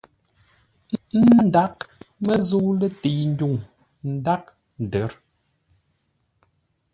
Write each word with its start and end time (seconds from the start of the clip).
Ndaghʼ 1.47 1.79
məzə̂u 2.25 2.69
lətei 2.79 3.21
ndwuŋ 3.31 3.55
ndaghʼ 4.15 4.47
ndər. 4.83 5.11